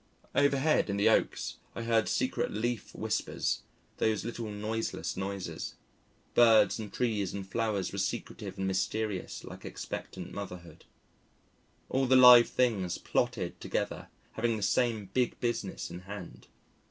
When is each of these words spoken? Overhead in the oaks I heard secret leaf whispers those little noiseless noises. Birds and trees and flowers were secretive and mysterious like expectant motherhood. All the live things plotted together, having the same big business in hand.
Overhead 0.33 0.89
in 0.89 0.97
the 0.97 1.09
oaks 1.09 1.57
I 1.75 1.83
heard 1.83 2.09
secret 2.09 2.49
leaf 2.51 2.95
whispers 2.95 3.61
those 3.97 4.25
little 4.25 4.49
noiseless 4.49 5.15
noises. 5.15 5.75
Birds 6.33 6.79
and 6.79 6.91
trees 6.91 7.35
and 7.35 7.47
flowers 7.47 7.91
were 7.91 7.99
secretive 7.99 8.57
and 8.57 8.65
mysterious 8.65 9.43
like 9.43 9.63
expectant 9.63 10.31
motherhood. 10.33 10.85
All 11.87 12.07
the 12.07 12.15
live 12.15 12.49
things 12.49 12.97
plotted 12.97 13.61
together, 13.61 14.07
having 14.31 14.57
the 14.57 14.63
same 14.63 15.11
big 15.13 15.39
business 15.39 15.91
in 15.91 15.99
hand. 15.99 16.47